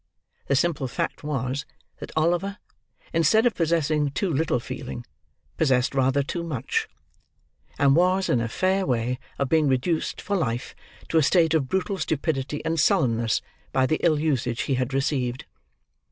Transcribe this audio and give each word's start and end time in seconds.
The 0.47 0.55
simple 0.55 0.87
fact 0.87 1.23
was, 1.23 1.63
that 1.99 2.11
Oliver, 2.15 2.57
instead 3.13 3.45
of 3.45 3.53
possessing 3.53 4.09
too 4.09 4.33
little 4.33 4.59
feeling, 4.59 5.05
possessed 5.57 5.93
rather 5.93 6.23
too 6.23 6.41
much; 6.41 6.87
and 7.77 7.95
was 7.95 8.27
in 8.27 8.41
a 8.41 8.47
fair 8.47 8.83
way 8.87 9.19
of 9.37 9.49
being 9.49 9.67
reduced, 9.67 10.19
for 10.19 10.35
life, 10.35 10.73
to 11.09 11.19
a 11.19 11.21
state 11.21 11.53
of 11.53 11.69
brutal 11.69 11.99
stupidity 11.99 12.65
and 12.65 12.79
sullenness 12.79 13.43
by 13.71 13.85
the 13.85 13.99
ill 14.01 14.17
usage 14.19 14.61
he 14.61 14.73
had 14.73 14.91
received. 14.91 15.45